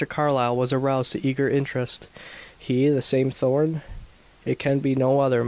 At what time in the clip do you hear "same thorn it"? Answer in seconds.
3.03-4.57